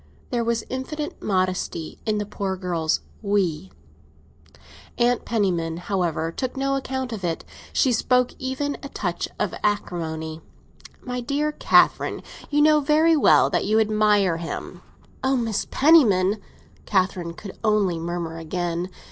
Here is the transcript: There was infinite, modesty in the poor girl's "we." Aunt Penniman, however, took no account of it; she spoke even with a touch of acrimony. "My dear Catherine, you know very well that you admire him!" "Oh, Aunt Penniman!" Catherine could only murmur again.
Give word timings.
There 0.31 0.43
was 0.43 0.63
infinite, 0.67 1.21
modesty 1.21 1.99
in 2.07 2.17
the 2.17 2.25
poor 2.25 2.57
girl's 2.57 3.01
"we." 3.21 3.71
Aunt 4.97 5.25
Penniman, 5.25 5.77
however, 5.77 6.31
took 6.31 6.57
no 6.57 6.75
account 6.75 7.13
of 7.13 7.23
it; 7.23 7.45
she 7.71 7.91
spoke 7.91 8.31
even 8.39 8.71
with 8.71 8.85
a 8.85 8.89
touch 8.89 9.29
of 9.39 9.53
acrimony. 9.63 10.41
"My 11.03 11.19
dear 11.21 11.51
Catherine, 11.51 12.23
you 12.49 12.63
know 12.63 12.79
very 12.79 13.15
well 13.15 13.51
that 13.51 13.65
you 13.65 13.79
admire 13.79 14.37
him!" 14.37 14.81
"Oh, 15.23 15.37
Aunt 15.45 15.67
Penniman!" 15.69 16.39
Catherine 16.87 17.35
could 17.35 17.59
only 17.63 17.99
murmur 17.99 18.39
again. 18.39 18.89